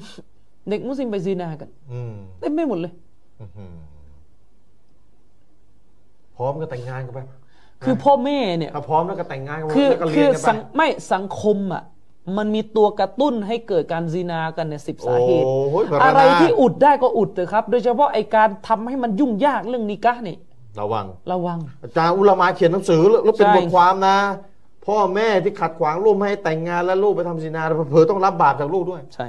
[0.70, 2.92] เด็กมุสลิมไปซีนากันอืมเต็มไปหมดเลย
[3.40, 3.74] อืมอืม
[6.36, 7.20] พร้อมก็แต่งงานกันไป
[7.84, 11.84] คือพ่อแม่เนี่ยถ้าพร้อมแล้วก็แต่งงานกันไปคือแล้วก็เรีคืยนอกันไปสังไม่สังคมอะ
[12.36, 20.36] มันมีตัวกระตุ้นให้เกิดการซีนากันเนี่ยสิบสาเหตุโอ้ยบาอะไรนาที่อุดได้ก็อุดเถอะครับ โดยเฉพาะไอการทำให้มันยุ่งยากเรื่องนิกะห์นี่
[20.80, 24.16] ระวังระวัง อาจารย์อุลามาเขียนหนังสือแล้วเป็นใช่บทความนะ
[24.86, 29.26] พพ่อแม่ที่ขัดขวางลูกไม่ให้แต่งงานแล้วลูกไปทำซินาเผลอๆต้องรับบาปจากลูกด้วย ใช่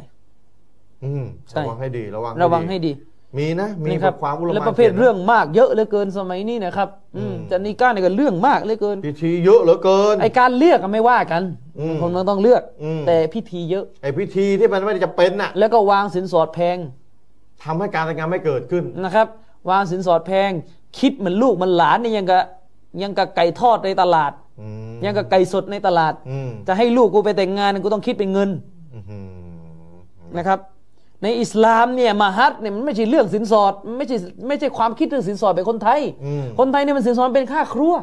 [1.04, 2.92] อืมใช่ระวังให้ดี ระวังระวังให้ดี
[3.40, 11.44] มีนะมีนี่ครับความอุลามะและประเภทขียนนเรื่องมากเยอะเหลือเกินสมัยนี้นะครับอืมอืมจะนิก้าเนี่ยก็เรื่องมากเหลือเกิน พิธีเยอะเหลือเกินไอการเลือกก็ไม่ว่ากัน
[11.80, 16.78] อืมคนมันต้องเลือกอืมแต่พิธีเยอะ ไอพิธีที่มันไม่ได้จะเป็นน่ะ แล้วก็วางสินสอดแพง
[17.64, 19.28] ทำให้การแต่งงานไม่เกิดขึ้นนะครับ
[19.70, 20.52] วางสินสอดแพง
[21.00, 22.44] คิดเหมือนลูกเหมือนหลานเนี่ยยังกับ
[23.02, 28.50] ยังกับไก่ทอดในตลาดอืมยังกับไก่สดในตลาดอืมจะให้ลูกกูไปแต่งงานกูต้องคิดเป็นเงิน
[28.94, 29.28] อื้อหือ
[30.38, 30.60] นะครับ
[31.24, 37.94] ในอิสลามเนี่ยมาฮัดเนี่ยมันไม่ใช่เรื่องสินสอดไม่ใช่ไม่ใช่ความคิดเรื่องสินสอดแบบคนไทยอืมคนไทยเนี่ยมันสินสอดเป็นค่าครัว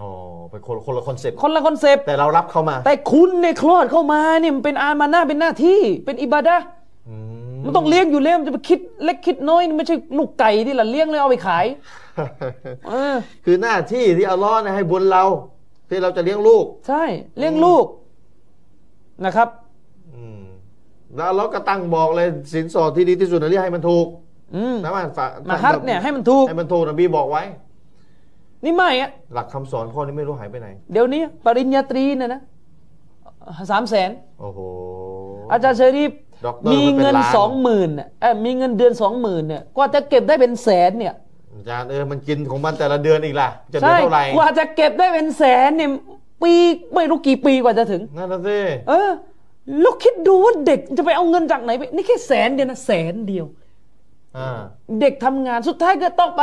[0.00, 0.10] อ๋อ
[0.50, 6.64] เป็นคนคนละ concept คนละ concept แต่เรารับเข้ามา แต่คุณในยคลอดเข้ามาเนี่ยมันเป็นอามานะเป็นหน้าที่เป็นอิบาดะห์
[7.08, 7.16] อื
[7.64, 11.66] มันต้องเลี้ยงอยู่แล้วมันจะไปคิดเล็กคิดน้อยนี่ไม่ใช่ลูกไก่ที่ละเลี้ยงแล้วเอาไปขาย
[12.88, 15.24] เออคือหน้าที่ที่อัลลอฮ์เนี่ยให้บุญเรา
[15.88, 17.04] ที่เราจะเลี้ยงลูก ใช่
[17.38, 17.84] เลี้ยงลูก
[19.24, 19.63] นะครับอืม
[21.16, 24.06] แล้วอัลลอฮ์ก็ตั้งบอกเลยสินสอดที่ดีที่สุดนะเรียกให้มันถูก
[24.56, 27.42] อืมนะมันฝากมาฮัดเนี่ยให้มันถูกให้มันถูกนบีบอกไว้
[28.64, 32.40] นี่ไม่อะหลักคำสอนข้อนี้ไม่รู้หายไปไหน เดี๋ยวนี้ ปริญญาตรีเนี่ยนะ
[33.70, 34.58] สามแสนโอ้โห
[35.52, 36.12] อาจารย์เชอรีฟ
[36.46, 41.14] ด็อกเตอร์มีเงินมันเป็นล้านสองหมื่นเนี่ยเอ้ยมีเงินเดือนสองหมื่นเนี่ยกว่าจะเก็บได้เป็นแสนเนี่ย
[41.54, 45.90] อาจารย์เออมันกินของมันแต่ละเดือนอีกล่ะ จะเป็นใช่เท่าไหร่กว่าจะเก็บได้เป็นแสนเนี่ย
[46.42, 46.52] ปี
[46.94, 49.10] ไม่รู้กี่ปีกว่าจะถึงนั่นน่ะสิเออ
[49.80, 53.46] แล้วคิดดูว่าเด็กจะไปเอาเงินจากไหนไปนี่แค่แสนเดียวนะแสนเดียว
[54.36, 54.60] อ่า
[55.00, 56.42] เด็กทำงานสุดท้ายก็ต้องไป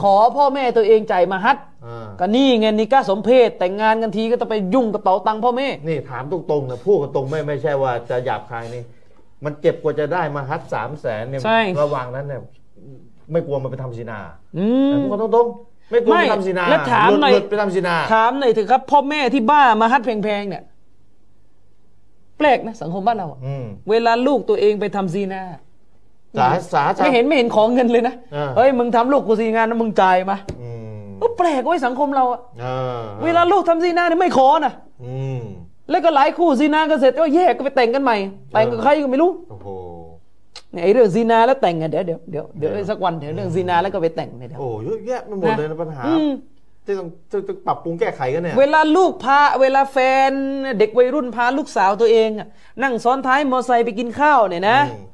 [0.00, 1.56] ขอพ่อแม่ตัวเองจ่ายมาฮัด
[1.86, 8.82] อ่าก็นี่ไงนิก้าสมเพศแต่งงานกันทีก็ต้องไปยุ่งกระเป๋าตังค์พ่อแม่นี่ถามตรงๆนะพูดกันตรงไม่ไม่ใช่ว่าจะหยาบคายนี่
[9.44, 12.40] มันเจ็บกว่าจะได้มาฮัดสามแสนเนี่ยใช่ระหว่างนั้นเนี่ย
[13.32, 14.18] ไม่กลัวมันไปทำซีนา
[14.58, 20.62] อืมพูดกันตรงๆไม่กลัวไม่ไปทำซีนาแล้วถามหน่อยลุดไปทำซีนาถามหน่อยเถอะครับพ่อแม่ที่บ้ามาฮัดแพงๆเนี่ย
[22.38, 25.42] แปลกนะสังคมบ้านเราอะอืมเวลาลูกตัวเองไปทำซีนา
[26.38, 34.72] สาสาไม่เห็นไม่เห็นของเงินเลยนะอ่าเฮ้ยมึงทำลูกกูซีงานนะมึงจ่ายมาอืมก็แปลกไว้ยสังคมเราอะอ่าเวลาลูกทำซีนาเนี่ยไม่ขอนะ
[35.04, 35.42] อืม
[35.90, 38.16] แล้วก็หลายคู่ซีนากันเสร็จก็แยกก็ไปแต่งกันใหม่
[38.52, 39.68] แต่งกับใครก็ไม่รู้โอ้โห
[40.72, 46.02] เนี่ยไอ้เรื่องซีนาแล้วแต่งกันเดี๋ยวเดี๋ยวเดี๋ยวเดี๋ยวสักวันเดี๋ยวเรื่องซีนาแล้วก็ไปแต่งเนี่ยเดี๋ยวโอ้เยอะแยะไปหมดเลยนะปัญหา
[46.88, 50.30] อืมที่ต้องที่ต้องปรับปรุงแก้ไขกันเนี่ย เวลาลูกพาเวลาแฟน
[50.78, 52.48] เด็กวัยรุ่นพาลูกสาวตัวเองอะ
[52.82, 55.12] นั่งซ้อนท้ายมอไซค์ไปกินข้าวเนี่ยนะอืม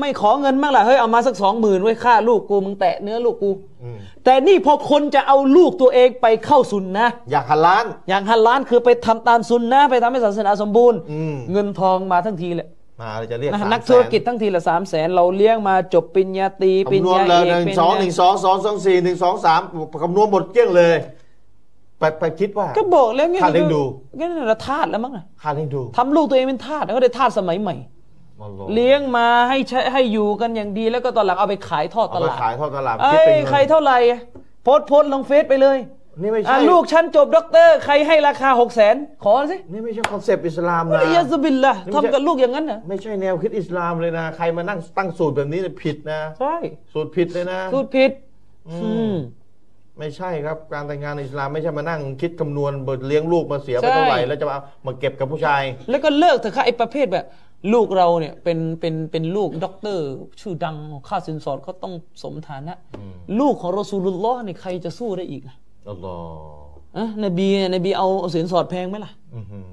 [0.00, 3.50] ไม่ขอเงินบ้างล่ะเฮ้ยเอามาสักสองหมื่นไว้ค่าลูกกูมึงแตะเนื้อลูกกู
[3.82, 12.68] อืมแต่นี่พอคนจะเอาลูกตัวเองไปเข้าซุนนะอยากหันล้าน อย่างฮันล้านคือไปทำตามซุนนะไปทำให้ศาสนาสมบูรณ์อืมเงินทองมาทั้งทีแหละ
[13.00, 19.60] มาเลยจะเรียกนะสามนักแสธุรกิจทั้งทีละสามแสนเราเลี้ยงมาจบปริญญาตรีปริญคำนวณญาเลยเอกหนึ่งปริญสองญาหนึ่งสองสองสองสี่หนึ่งสองสาม
[20.02, 20.96] คำนวณหมดเกลี้ยงเลย
[21.98, 23.82] ไปไปคิดว่าก็บอกแล้วไงค่าเลี้ยงดู
[24.18, 27.74] งั้นเราทาสแล้วมั้งอะค่าเลี้ยงดูทำลูกตัวเองเป็นทาสแล้วก็ได้ทาสสมัยใหม่
[28.42, 34.20] อัลลอฮ์เลี้ยงมาให้ใช้ให้อยู่กันอย่างดีแล้วก็ตอนหลังเอาไปขายทอดตเอาไปลาดขายทอดตลาดเอ้คิดยเป็นเงินใครเท่าไหร่อะ
[34.62, 35.78] โพสต์โพสต์ลงเฟซไปเลย
[36.20, 46.56] นี่ไม่อะใช่ลูกฉันจบด็อกเตอร์ ใครให้ราคาหกแสนขอสินี่ไม่ใช่ concept อิสลามوالعياذ باللهนี่ไม่ใช่ทำกับลูกอย่างนั้นนะไม่ใช่แนวคิดอิสลามเลยนะ ใครมานั่งตั้งสูตรแบบนี้เนี่ยผิดนะใช่
[46.92, 48.10] สูตรผิดเลยนะ สูตรผิด
[48.68, 49.14] อืมอืม
[49.98, 57.26] ไม่ใช่ครับ การแต่งงานในอิสลามไม่ใช่มานั่งคิดคำนวณเบิดเลี้ยงลูกมาเสียไปเท่าไหร่ใช่แล้วจะมามาเก็บกับผู้ชาย แล้วก็เลิกเถอะค่ะไอ้ประเภทแบบ
[57.72, 60.06] ลูกเราเนี่ยเป็นเป็นเป็นลูกด็อกเตอร์
[60.40, 60.76] ชื่อดัง
[61.08, 62.74] ค่าสินสอดก็ต้องสมฐานะ
[63.40, 65.56] ลูกของรอซูลุลลอฮ์นี่ใครจะสู้ได้อีกอะ
[65.90, 69.64] อัลลอฮ์อะนบีเนี่ยนบีเอาเอาสินสอดแพงไหมล่ะอื้อหือ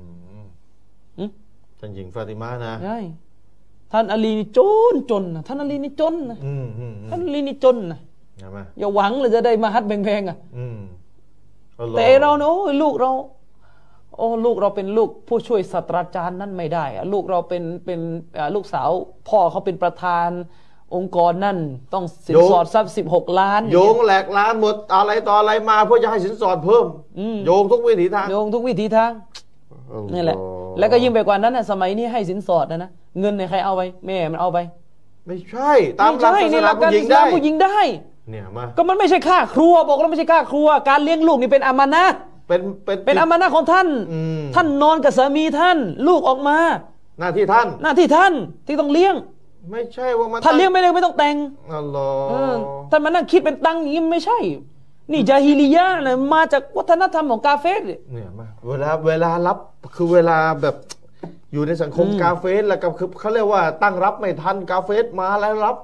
[1.18, 1.30] อืม
[1.80, 3.00] ท่านหญิงฟาติมานะใช่
[3.92, 4.60] ท่านอาลีนี่จ
[4.94, 8.00] นจนนะท่านอาลีนี่จนนะอืมอืมอืมท่านอาลีนี่จนนะ
[8.40, 10.78] ใช่ไหมอย่าหวังเลยจะได้มาฮัดแพงๆอะอืม
[11.80, 13.12] อัลลอฮ์แต่เราเนี่ยโอ้ยลูกเรา
[14.18, 18.00] โอ้ลูกเราเป็นลูกผู้ช่วยศาสตราจารย์นั่นไม่ได้อะลูกเราเป็นเป็น
[18.38, 18.90] อ่าลูกสาว
[19.30, 20.30] พ่อเขาเป็นประธาน
[20.96, 21.58] องค์กรนั่น
[21.94, 26.86] ต้องสินสอดทรัพย์สิบหกล้าน โยงแหลกล้านหมดอะไรต่ออะไรมาเพื่อจะให้สินสอดเพิ่ม
[27.20, 29.12] อืมโยงทุกวิถีทาง โยงทุกวิถีทาง
[29.72, 30.38] อัลอฮ์นี่แหละ
[30.80, 34.58] แล้วก็ยิ่งไปกว่านั้นนะสมัยนี้ให้สินสอดนะนะเงินเนี่ยใครเอาไปแม่มันเอาไป
[35.28, 37.78] ไม่ใช่ ตามหลักไใช่ศาสนี่หนาลักการผู้หญิอิงสลาได้มผู้หญิงได้
[38.30, 42.16] เนี่ยมาก็มันไม่ใช่ค่าครัวบอกแล้วไม่ใช่ค่าครัว การเลี้ยงลูกนี่เป็นอามานะห์
[42.48, 45.78] เป็นเป็นเป็นอามานะห์ของท่านอืมท่านนอนกับสามีท่าน
[46.08, 46.58] ลูกออกมา
[47.20, 48.34] หน้าที่ท่าน หน้าที่ท่าน
[48.68, 49.16] ที่ต้องเลี้ยง
[49.72, 51.36] ไม่ใช่ว่ามันถ้าเลี้ยงไม่ได้ไม่ต้องแต่ง
[51.74, 54.38] อัลลอเออฮ์ท่านมานั่งคิดเป็นตังค์อย่างนี้ไม่ใช่
[55.12, 59.58] นี่จาฮิลิยะห์นะมาจากวัฒนธรรมของกาเฟสเนี่ยมาเวลาเวลารับ
[59.96, 60.76] คือเวลาแบบ
[61.54, 65.76] อยู่ในสังคมอืมกาเฟสแล้วก็คือเขาเรียกว่าตั้งรับไม่ทันกาเฟสมาแล้วรับ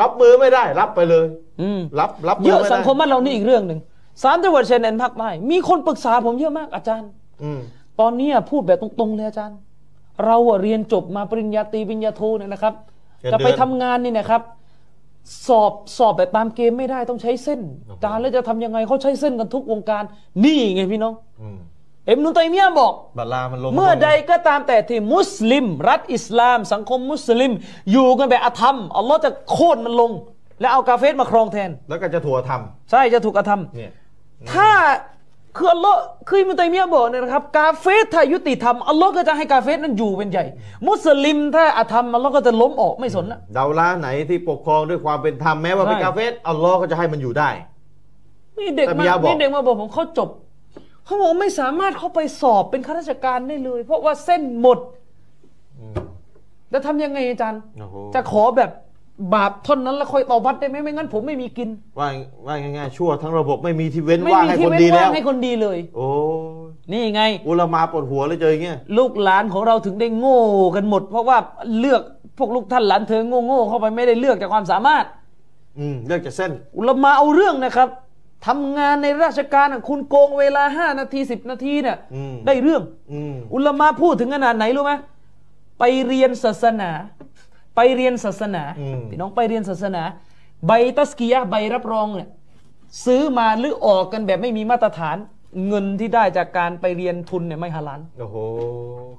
[0.00, 1.26] รับมือไม่ได้ รับไปเลย
[1.62, 3.80] อืมรับรับมืเยอะไได้สังคมบ้านเรานี่อีกเรื่องหนึ่ง
[4.22, 7.10] สามจังหวัดชายแดนภาคใต้มีคนปรึกษาผมเยอะมากอาจารย์
[7.42, 7.60] อืม
[8.00, 9.58] ตอนนี้อะพูดแบบตรงๆเลยอาจารย์
[10.24, 12.90] เราอะเรียนจบมาปริญญาตรีปริญญาโทเนี่ยนะครับเงิน
[13.32, 14.42] จะไปเดือนทำงานนี่นะครับ
[15.48, 20.04] สอบสอบแบบตามเกมไม่ได้ต้องใช้เส้นโอ้โหอาจารย์แล้วจะทำยังไงเขาใช้เส้นกันทุกวงการ
[20.44, 21.58] นี่ไงพี่น้องอืม
[22.06, 27.52] เอ็มนุตัยมียะห์บอกบัลลามันลงเมื่อใดก็ตามแต่ที่มุสลิม รัฐอิสลาม สังคมมุสลิม
[27.92, 30.10] อยู่กันแบบอาธรรมอัลลอฮ์จะโค่นมันลง
[30.60, 32.50] แล้วเอากาเฟสมาครองแทน แล้วก็จะถั่วท
[32.90, 33.92] ใช่จะถูกอาธรรมำเนี่ย
[34.52, 34.68] ถ้า
[35.56, 40.44] คืออัลลอฮ์คืออิบนุตัยมียะห์บอกเนี่ยนะครับกาเฟสถ้ายุติธรรมอัลลอฮ์ก็จะให้กาเฟสนั้นอยู่เป็นใหญ่
[40.88, 47.50] มุสลิมถ้าอาธรรมอัลลอฮ์ก็จะล้มออกไม่สนละดาวลาไหนที่ปกครองด้วยความเป็นธรรมแม้ว่าเป็นใช่กาเฟสอัลลอฮ์ก็จะให้มันอยู่ได้
[48.58, 50.28] มีเด็กแต่มีมายะห์บอกมีเด็กมาบอกผมเขาจบ
[51.04, 54.78] เขาบอกไม่สามารถเข้าไปสอบเป็นข้าราชการได้เลย เพราะว่าเส้นหมด
[55.78, 55.94] อืม
[56.70, 58.70] แล้วทำยังไงอาจารย์โอ้โหจะขอแบบ
[59.34, 62.08] บาปเท่อนนั้นแล้วค่อยต่อวัดได้ไหมไม่งั้นผมไม่มีกิน ว่า
[62.46, 66.08] ว่าง่ายๆชั่วทั้งระบบไม่มีที่เว้นไม่ว่างมีให้ที่คนเว้ดีนแล้ว่าว งให้คนดีเลย โอ้
[66.66, 70.40] ยนี่ไง อุลามาปวดหัวเลยเจออย่างเงี้ย ลูกหลานของเราถึงได้โง่
[70.76, 71.38] กันหมด เพราะว่า
[71.78, 72.02] เลือก
[72.38, 75.04] พวกลูกท่านหลานเธอโง่ๆเข้าไปไม่ได้เลือกจากความสามารถ
[75.78, 77.88] อืมเลือกจากเส้น อุลามาเอาเรื่องนะครับ
[78.46, 84.92] ทำงานในราชการน่ะคุณโกงเวลาห้านาทีสิบนาทีเนี่ยอืม ได้เรื่อง อืมอุลามาพูดถึงขนาดไหนรู้ไหม
[85.78, 86.90] ไปเรียนศาสนา
[87.76, 90.02] ไปเรียนศาสนาอืมพี่น้องไปเรียนศาสนา
[90.66, 92.28] ใบตัสกียะห์ใบรับรองเนี่ย
[93.04, 95.16] ซื้อมาหรือออกกันแบบไม่มีมาตรฐาน
[95.68, 98.36] เงินที่ได้จากการไปเรียนทุนเนี่ยไม่ฮาลาลโอ้โห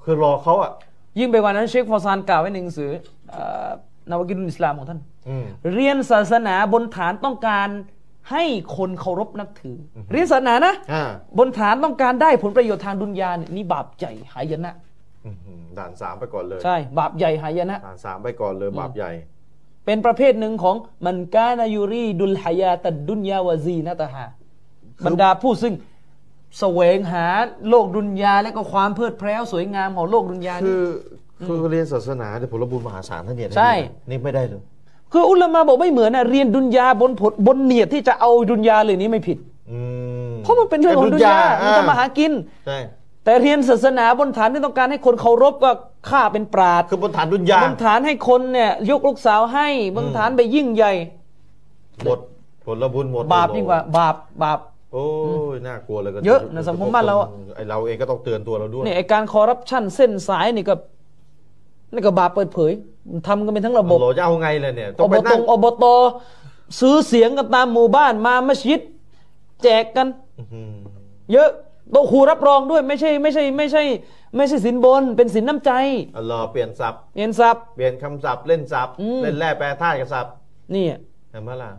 [0.03, 0.71] คือรอเขาอะ
[1.19, 2.91] ยิ่งไปกว่านั้นเชคฟอร์ซานกล่าวไว้ในหนังสือ
[3.29, 3.69] เอ่อ
[4.09, 7.69] นาวากินุลอิสลามของท่านอืมเรียนศาสนาบนฐานต้องการ
[8.31, 8.43] ให้
[8.77, 11.03] คนเคารพนับถืออเรียนศาสนานะอ่า
[11.37, 14.92] บนฐานต้องการได้ผลประโยชน์ทางดุนยาเนี่ยนี่บาปใหญ่หายนะอืม
[15.77, 19.11] ด่านสามไปก่อนเลย ใช่ บาปใหญ่หายนะด่านสามไปก่อนเลยบาปใหญ่
[19.85, 24.25] เป็นประเภทหนึ่งของมันกานายูรีดุลฮายาตัดดุนยาวาซีนะตะฮา
[25.05, 25.73] บรรดาผู้ซึ่ง
[26.59, 27.25] แสวงหา
[27.69, 30.87] โลกดุนยาและก็ความเพลิดเพลินสวยงามของโลกดุนยาคืนี่อ
[31.47, 33.73] คือเรียนศาสนาแต่ผลบุญมหาศาลท่านเนี่ยนะใช่
[34.09, 34.61] นี่ไม่ได้เลย
[35.11, 39.37] คืออุลามะบอกไม่เหมือนนะเรียนดุนยาบนผลบนเนียดที่จะเอาดุนยาเลยนี้ไม่ผิด
[39.71, 39.79] อื
[40.31, 42.31] มเพราะมันเป็นเรื่องของดุนยามันจะมาหากิน
[42.67, 42.77] ใช่
[43.23, 45.73] แต่เรียนศาสนาบนฐานที่ต้องการให้คนเคารพว่า
[46.09, 50.93] ข้าเป็นปราดคือบนฐานดุนยาบนฐานให้คนเนี่ยยกลูกสาวให้บนฐานไปยิ่งใหญ่
[52.05, 52.19] หมด
[52.65, 54.59] ผลบุญหมดบาปยิ่งกว่าบาปบาป
[54.93, 55.05] โอ้
[55.53, 60.75] ยน่ากลัวเลยก็เยอะนะสังคมบ้านเราอะไอเราเองก็ต้องเตือนตัวเราด้วยเนี่ยไอการคอร์รัปชันเส้นสายนี่ก็
[61.93, 62.71] นี่ก็บาปเปิดเผย
[63.11, 65.85] มันทำกันเป็นทั้งระบบเราจะเอาไงเลยเนี่ยต้อองบไปตนั่งอบต
[66.79, 68.81] ซื้อเสียงกันตามหมู่บ้านมามัสยิด
[69.63, 70.07] แจกกัน
[70.39, 70.71] อื้อหือ
[71.33, 71.49] เยอะ
[71.91, 73.83] โตะครูรับรองด้วยไม่ใช่ไม่ใช่ไม่ใช่
[74.35, 75.71] ไม่ใช่สินบน เป็นสินน้ำใจ
[76.17, 80.33] อัลลอฮ์เปลี่ยนศัพท์เงินทรัพย์เปลี่ยนคำศัพท์เล่นศัพท์อืม เล่นแร่แปรธาตุกับศัพท์
[80.75, 80.85] นี่
[81.31, 81.71] เห็นไหมล่ะ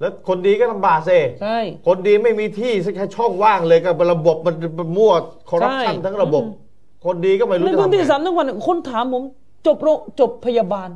[0.00, 1.10] แล้วคนดีก็ลำบากเซ
[1.42, 5.12] ใช่ คนดีไม่มีที่สักแค่ช่องว่างเลยกับระบบมันมันมั่ว
[5.50, 6.62] คอร์รัปชันใช่ทั้งระบบ อืม
[7.04, 9.24] คนดีก็ไม่รู้ในจะพื้นทำที่ไงสามทุกวันคนถามผม
[9.66, 10.88] จบโรงจบพยาบาล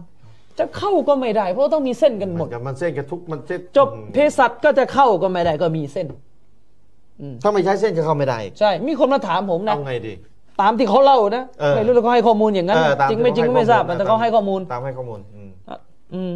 [0.58, 6.06] จะเข้าก็ไม่ได้ เพราะต้องมีเส้นกันหมมัด นจะมันเส้นกันทุกมันเส้นจบเภสัชก็จะเข้าก็ไม่ได้ก็มีเส้น
[7.42, 10.14] ถ้าไม่ใช้เส้นก็เข้าไม่ได้อีกใช่ มีคนมาถามผมนะ เอาไงดี
[10.60, 15.78] ตามที่เขาเล่านะ เออไม่รู้เขาให้ข้อมูลอย่างนั้น เออตาจริงไม่จริงที่ไม่ทราบให้แต่เขาให้ข้อมูลตามให้ข้อมูลอืมอะ
[16.14, 16.34] อืม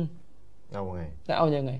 [0.73, 1.73] เอาไงจะเอายังไง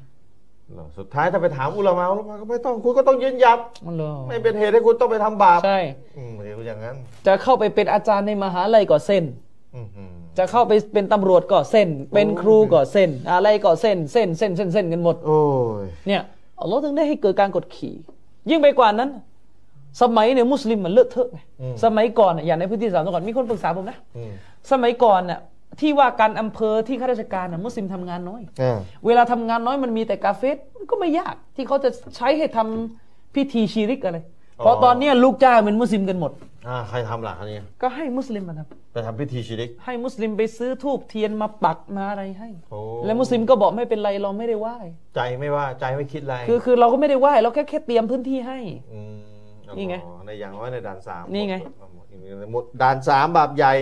[0.75, 5.81] เหรอสุดท้ายถ้าไปถามอุลามะอุลามะก็ไม่ต้องคุณก็ต้องยืนยันมันเลยไม่เป็นเหตุให้คุณต้องไปทำบาปใช่
[6.17, 9.25] อืมเดี๋ยวอย่างนั้นจะเข้าไปเป็นอาจารย์ในมหาลัยก็เส้น
[9.77, 15.39] อื้อหือจะเข้าไปเป็นตำรวจก็เส้น เป็นครูก็เส้น อะไรก็เส้น เส้นเส้นเส้นเส้นกันหมด โอ้
[15.83, 16.23] ย เนี่ย
[16.61, 17.95] อัลลอฮ์ถึงได้ให้เกิดการกดขี่
[18.51, 19.11] ยิ่งไปกว่านั้น
[20.03, 21.39] สมัยเนี่ยมุสลิมมันเลอะเทอะไง
[21.85, 24.33] สมัยก่อนน่ะอย่างในพื้นที่สามจังหวัดมีคนปรึกษาผมนะอืม
[24.71, 25.41] สมัยก่อนน่ะ
[25.81, 34.19] ที่ว่าการอำเภอที่ข้าราชการน่ะมุสลิมทำงานน้อยอ่าเวลาทำงานน้อยมันมีแต่กาเฟสมันก็ไม่ยาก ที่เขาจะใช้ให้ทำพิธีชีริกอะไร
[34.57, 36.33] เพราะตอนเนี้ยลูกจ้างเป็นมุสลิมกันหมด
[36.69, 38.61] อ่าใครทำล่ะคันนี้ ก็ให้มุสลิมมาท
[38.93, 44.77] ไปทำพิธีชิริกำให้มุสลิมไปซื้อทูบเทียนมาปักมาอะไรให้โอ้แล้วมุสลิมก็บอกไม่เป็นไรเราไม่ได้ไหว้
[45.15, 48.59] ใจไม่ว่าใจไม่คิดอะไร คือคือเราก็ไม่ได้ไหว้เราแค่แค่เตรียมพื้นที่ให้
[49.17, 49.19] ม
[49.77, 51.57] นี่ไงอ๋อในอย่างว่าในด่านสามนี่ไง
[52.53, 53.73] หมดด่านสามบาปใหญ่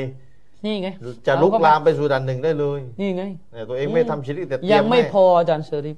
[0.65, 0.89] นี่ไง
[1.27, 5.97] จะลุกเอลามไปสู่ด่านหนึ่งได้เลย นี่ไงเนี่ยตัวเองไม่ทำชิริกแต่เตรียัยงมไม่ให้พออาจารย์เชอริฟ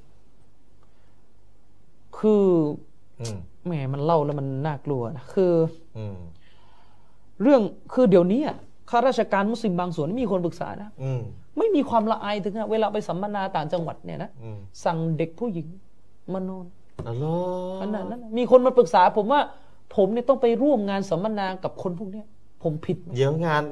[2.17, 2.45] คือ
[3.19, 5.53] อืมแหมมันเล่าแล้วมันน่ากลัวนะคือ
[5.97, 6.17] อืม
[7.43, 7.61] เรื่อง
[7.93, 8.57] คือเดี๋ยวนี้อะ
[8.89, 11.21] ข้าราชการมุสลิมบางส่วนมีคนปรึกษานะอืม
[11.57, 15.67] ไม่มีความละอายถึงขนาดเวลาไปสัมมนาต่างจังหวัดเนี่ยนะอืมสั่งเด็กผู้หญิง
[16.33, 16.65] มานอน
[17.07, 19.41] อัลลอฮ์ขนาดนั้นนะมีคนมาปรึกษา ผมว่า
[19.95, 22.25] ผมเนี่ยต้องไปร่วมงานสัมมนากับคนพวกเนี้ย
[22.63, 23.63] ผมผิดไหมเดี๋ยวงาน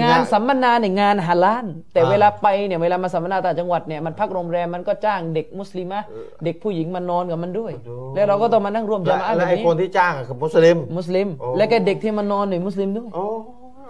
[0.00, 6.00] งานสัมมนาเนี่ยงานฮาลาลแต่เวลาไปเนี่ยเวลามาสัมมนาต่างจังหวัดเนี่ยมันพักโรงแรมมันก็จ้างเด็กมุสลิมะ
[6.44, 7.72] เด็กผู้หญิงมานอนกับมันด้วย
[8.14, 13.26] แล้วเราก็ต้องมานั่งร่วมและจามะแบและบไอ้นี้คนที่จ้างอะคือมุสลิมมุสลิมโอ้และก็เด็กที่มานอนเนี่ยมุสลิมด้วยโอ้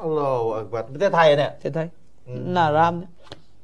[0.03, 1.87] อัลลอฮฺอักบัรประเทศไทยเนี่ยเสียไทย
[2.53, 3.11] หน้ารามเนี่ย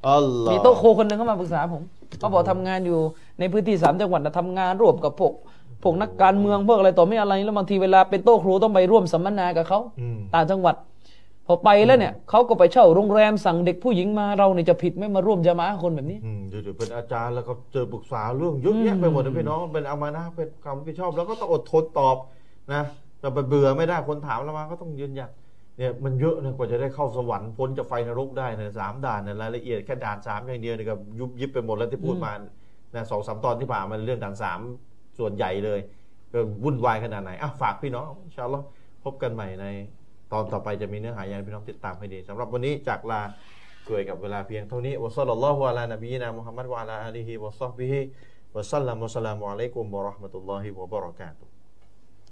[0.08, 1.82] อัลลอฮฺมีโต๊ะโคคนหนึ่งเข้ามาปรึกษาผม
[2.18, 2.98] เขาบอกทำงานอยู่
[3.38, 5.32] ในพื้นที่สามจังหวัดนะทำงานร่วมกับพวก
[5.82, 10.91] พวกนักการเมืองพวกอะไรต่อไม่อะไรแล้วบางทีเวลาเป็นโต๊ะครูต้องไปร่วมสัมมนากับเขาอืมต่างจังหวัดพ
[11.52, 22.16] อไปแล้วเนี่ยเขาก็ไปเช่าโรงแรมสั่งเด็กผู้หญิงมาเราเนี่ยจะผิดไหม่มาร่วมจะมาคนแบบนี้อืมเดี๋ยวเป็นอาจารย์แล้วก็เจอปรึกษาเรื่องเยอะแยะไปหมดเลยพี่น้องเป็นเอามานะเป็นความรับผิดชอบ แล้วก็ต้องอดทนตอบ
[22.72, 22.82] นะ
[23.20, 25.30] แต่ไปเบื่อไม่ได้คนถามแล้วมาก็ต้องยืนหยัด
[25.78, 32.32] เนี่ยมันเยอะนะกว่าจะได้เข้าสวรรค์พ้นจากไฟนรกได้เนี่ยสามด่านเนี่ยรายละเอียดแค่ด่านสามอย่างเดียวเนี่ยก็ยุบยิบไปหมดแล้วที่พูดมา
[32.94, 34.60] นะสองสามตอนที่ผ่านมาเรื่องด่านสาม
[35.18, 35.80] ส่วนใหญ่เลย
[36.32, 38.60] ก็วุ่นวายขนาดไหนอะฝากพี่น้องชาอัลลอ
[39.04, 39.66] พบกันใหม่ใน
[40.32, 43.20] ตอนต่อไปจะมีเนื้อหาอย่างพี่น้องติดตามให้ดีสำหรับวันนี้จากลา
[43.86, 48.00] ช่วยกับเวลาเพียงเท่านี้วะซัลลัลลอฮุอะลานบีนะมุฮัมมัดวะอะลาอาลีฮิวะซอฮบิฮิ
[48.54, 51.51] วะซัลลัมวะสลามุอะลัยกุมวะเราะห์มะตุลลอฮิวะบะเราะกาตุฮ